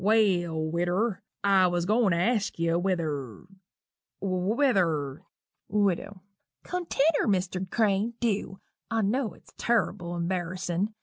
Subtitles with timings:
[0.03, 3.43] "Well, widder, I was a going to ask you whether
[4.19, 5.21] whether"
[5.69, 6.19] WIDOW.
[6.63, 7.69] "Continner, Mr.
[7.69, 8.59] Crane dew
[8.89, 10.95] I knew it's turrible embarrissin'.